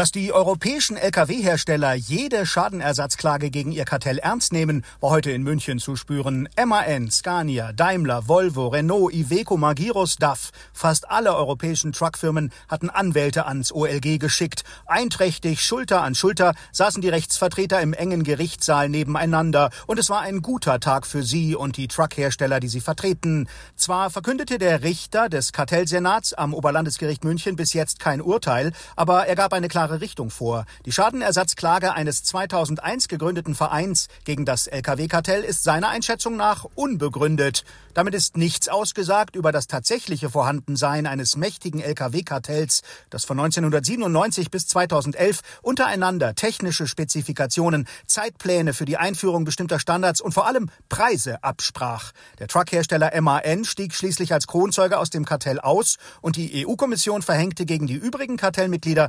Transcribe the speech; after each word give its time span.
Dass 0.00 0.12
die 0.12 0.32
europäischen 0.32 0.96
Lkw-Hersteller 0.96 1.92
jede 1.92 2.46
Schadenersatzklage 2.46 3.50
gegen 3.50 3.70
ihr 3.70 3.84
Kartell 3.84 4.16
ernst 4.16 4.50
nehmen, 4.50 4.82
war 5.00 5.10
heute 5.10 5.30
in 5.30 5.42
München 5.42 5.78
zu 5.78 5.94
spüren. 5.94 6.48
MAN, 6.56 7.10
Scania, 7.10 7.74
Daimler, 7.74 8.26
Volvo, 8.26 8.68
Renault, 8.68 9.12
Iveco, 9.12 9.58
Magirus, 9.58 10.16
DAF. 10.16 10.52
Fast 10.72 11.10
alle 11.10 11.36
europäischen 11.36 11.92
Truckfirmen 11.92 12.50
hatten 12.66 12.88
Anwälte 12.88 13.44
ans 13.44 13.72
OLG 13.72 14.18
geschickt. 14.18 14.64
Einträchtig, 14.86 15.62
Schulter 15.62 16.00
an 16.00 16.14
Schulter, 16.14 16.54
saßen 16.72 17.02
die 17.02 17.10
Rechtsvertreter 17.10 17.82
im 17.82 17.92
engen 17.92 18.22
Gerichtssaal 18.22 18.88
nebeneinander. 18.88 19.68
Und 19.86 19.98
es 19.98 20.08
war 20.08 20.22
ein 20.22 20.40
guter 20.40 20.80
Tag 20.80 21.06
für 21.06 21.22
sie 21.22 21.54
und 21.54 21.76
die 21.76 21.88
Truckhersteller, 21.88 22.58
die 22.58 22.68
sie 22.68 22.80
vertreten. 22.80 23.50
Zwar 23.76 24.08
verkündete 24.08 24.56
der 24.56 24.82
Richter 24.82 25.28
des 25.28 25.52
Kartellsenats 25.52 26.32
am 26.32 26.54
Oberlandesgericht 26.54 27.22
München 27.22 27.54
bis 27.54 27.74
jetzt 27.74 28.00
kein 28.00 28.22
Urteil, 28.22 28.72
aber 28.96 29.26
er 29.26 29.34
gab 29.34 29.52
eine 29.52 29.68
klare 29.68 29.89
Richtung 29.96 30.30
vor. 30.30 30.66
Die 30.86 30.92
Schadenersatzklage 30.92 31.94
eines 31.94 32.22
2001 32.22 33.08
gegründeten 33.08 33.54
Vereins 33.54 34.08
gegen 34.24 34.44
das 34.44 34.66
Lkw-Kartell 34.66 35.42
ist 35.42 35.64
seiner 35.64 35.88
Einschätzung 35.88 36.36
nach 36.36 36.66
unbegründet. 36.74 37.64
Damit 37.94 38.14
ist 38.14 38.36
nichts 38.36 38.68
ausgesagt 38.68 39.34
über 39.34 39.50
das 39.50 39.66
tatsächliche 39.66 40.30
Vorhandensein 40.30 41.06
eines 41.06 41.36
mächtigen 41.36 41.80
Lkw-Kartells, 41.80 42.82
das 43.10 43.24
von 43.24 43.40
1997 43.40 44.50
bis 44.50 44.68
2011 44.68 45.40
untereinander 45.62 46.34
technische 46.36 46.86
Spezifikationen, 46.86 47.88
Zeitpläne 48.06 48.74
für 48.74 48.84
die 48.84 48.96
Einführung 48.96 49.44
bestimmter 49.44 49.80
Standards 49.80 50.20
und 50.20 50.32
vor 50.32 50.46
allem 50.46 50.70
Preise 50.88 51.42
absprach. 51.42 52.12
Der 52.38 52.46
Truckhersteller 52.46 53.20
MAN 53.20 53.64
stieg 53.64 53.94
schließlich 53.94 54.32
als 54.32 54.46
Kronzeuge 54.46 54.98
aus 54.98 55.10
dem 55.10 55.24
Kartell 55.24 55.58
aus 55.58 55.96
und 56.20 56.36
die 56.36 56.64
EU-Kommission 56.66 57.22
verhängte 57.22 57.66
gegen 57.66 57.86
die 57.86 57.94
übrigen 57.94 58.36
Kartellmitglieder 58.36 59.08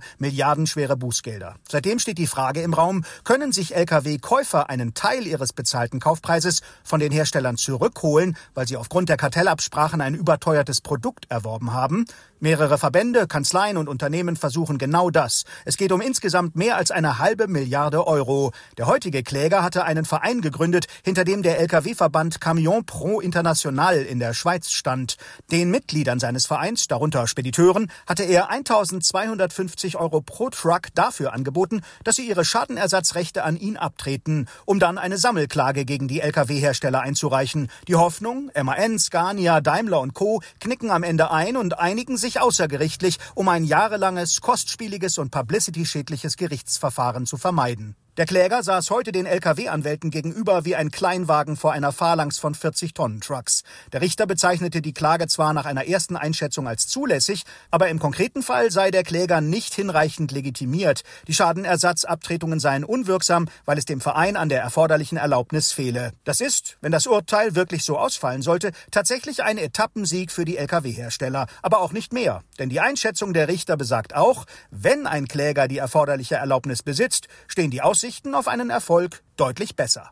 milliardenschwere 0.62 0.98
Bußgelder. 0.98 1.56
Seitdem 1.70 2.00
steht 2.00 2.18
die 2.18 2.28
Frage 2.28 2.62
im 2.62 2.74
Raum, 2.74 3.04
können 3.24 3.52
sich 3.52 3.76
Lkw-Käufer 3.76 4.70
einen 4.70 4.94
Teil 4.94 5.26
ihres 5.28 5.54
bezahlten 5.54 6.00
Kaufpreises 6.00 6.62
von 6.84 7.00
den 7.00 7.12
Herstellern 7.12 7.58
zurückholen, 7.58 8.38
weil 8.54 8.68
sie 8.68 8.78
aufgrund 8.78 9.10
der 9.10 9.18
Kartellabsprachen 9.18 10.02
ein 10.02 10.16
überteuertes 10.16 10.82
Produkt 10.82 11.26
erworben 11.30 11.74
haben? 11.74 12.06
Mehrere 12.44 12.80
Verbände, 12.80 13.28
Kanzleien 13.28 13.78
und 13.78 13.88
Unternehmen 13.88 14.36
versuchen 14.36 14.80
genau 14.80 15.12
das. 15.12 15.44
Es 15.64 15.78
geht 15.78 15.92
um 15.92 16.02
insgesamt 16.02 16.56
mehr 16.56 16.76
als 16.76 16.90
eine 16.90 17.20
halbe 17.20 17.48
Milliarde 17.48 18.08
Euro. 18.08 18.52
Der 18.80 18.88
heutige 18.88 19.22
Kläger 19.22 19.62
hatte 19.62 19.84
einen 19.84 20.06
Verein 20.06 20.42
gegründet, 20.42 20.88
hinter 21.04 21.24
dem 21.24 21.44
der 21.44 21.60
Lkw-Verband 21.60 22.42
Camion 22.42 22.84
Pro 22.84 23.20
International 23.20 23.98
in 23.98 24.18
der 24.18 24.34
Schweiz 24.34 24.72
stand. 24.72 25.18
Den 25.52 25.70
Mitgliedern 25.70 26.20
seines 26.20 26.48
Vereins, 26.48 26.88
darunter 26.88 27.28
Spediteuren, 27.28 27.92
hatte 28.08 28.24
er 28.24 28.50
1250 28.50 29.98
Euro 29.98 30.22
pro 30.22 30.50
Truck 30.52 30.90
dafür 30.94 31.34
angeboten, 31.34 31.82
dass 32.04 32.18
sie 32.18 32.28
ihre 32.28 32.46
Schadenersatzrechte 32.46 33.44
an 33.44 33.58
ihn 33.58 33.78
abtreten, 33.78 34.48
um 34.66 34.80
dann 34.80 34.98
eine 34.98 35.18
Sammelklage 35.18 35.86
gegen 35.86 36.08
die 36.08 36.22
Lkw-Hersteller 36.22 37.02
einzureichen. 37.02 37.70
Die 37.88 37.96
Hoffnung, 37.96 38.52
MAN, 38.62 39.00
Scania, 39.00 39.62
Daimler 39.62 40.02
und 40.02 40.14
Co. 40.14 40.42
knicken 40.60 40.92
am 40.92 41.04
Ende 41.04 41.32
ein 41.32 41.58
und 41.58 41.80
einigen 41.80 42.18
sich 42.18 42.40
außergerichtlich, 42.40 43.18
um 43.36 43.50
ein 43.50 43.64
jahrelanges, 43.64 44.42
kostspieliges 44.42 45.18
und 45.18 45.32
publicity-schädliches 45.32 46.38
Gerichtsverfahren 46.38 47.26
zu 47.26 47.38
vermeiden. 47.38 47.96
Der 48.22 48.28
Kläger 48.28 48.62
saß 48.62 48.92
heute 48.92 49.12
den 49.12 49.26
Lkw-Anwälten 49.26 50.12
gegenüber 50.12 50.64
wie 50.64 50.76
ein 50.76 50.92
Kleinwagen 50.92 51.58
vor 51.58 51.72
einer 51.72 51.92
Phalanx 51.92 52.38
von 52.38 52.54
40-Tonnen-Trucks. 52.54 53.64
Der 53.94 54.02
Richter 54.02 54.28
bezeichnete 54.28 54.84
die 54.84 54.94
Klage 54.94 55.26
zwar 55.26 55.54
nach 55.54 55.66
einer 55.66 55.88
ersten 55.88 56.16
Einschätzung 56.16 56.68
als 56.68 56.86
zulässig, 56.88 57.42
aber 57.72 57.90
im 57.90 57.98
konkreten 57.98 58.44
Fall 58.44 58.70
sei 58.70 58.92
der 58.92 59.02
Kläger 59.02 59.42
nicht 59.42 59.74
hinreichend 59.74 60.32
legitimiert. 60.32 61.02
Die 61.28 61.34
Schadenersatzabtretungen 61.34 62.60
seien 62.60 62.84
unwirksam, 62.84 63.50
weil 63.66 63.80
es 63.80 63.86
dem 63.86 64.02
Verein 64.02 64.38
an 64.38 64.50
der 64.50 64.62
erforderlichen 64.62 65.18
Erlaubnis 65.18 65.72
fehle. 65.72 66.12
Das 66.24 66.42
ist, 66.42 66.78
wenn 66.80 66.92
das 66.92 67.08
Urteil 67.08 67.56
wirklich 67.56 67.84
so 67.84 67.98
ausfallen 67.98 68.44
sollte, 68.44 68.70
tatsächlich 68.92 69.42
ein 69.42 69.58
Etappensieg 69.58 70.32
für 70.32 70.46
die 70.46 70.58
Lkw-Hersteller, 70.58 71.48
aber 71.64 71.80
auch 71.80 71.92
nicht 71.92 72.14
mehr. 72.14 72.44
Denn 72.60 72.70
die 72.70 72.82
Einschätzung 72.82 73.34
der 73.34 73.48
Richter 73.48 73.78
besagt 73.78 74.14
auch, 74.14 74.46
wenn 74.70 75.08
ein 75.08 75.28
Kläger 75.28 75.68
die 75.68 75.80
erforderliche 75.80 76.36
Erlaubnis 76.36 76.84
besitzt, 76.84 77.28
stehen 77.48 77.72
die 77.72 77.82
Aussichten 78.12 78.36
auf 78.36 78.50
einen 78.50 78.70
Erfolg 78.70 79.24
deutlich 79.38 79.78
besser. 79.78 80.12